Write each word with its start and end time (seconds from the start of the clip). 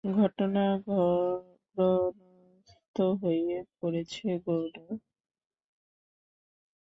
ঘটনা-গ্রন্থন 0.03 1.41
হয়ে 3.23 3.57
পড়েছে 3.79 4.27
গৌণ। 4.45 4.75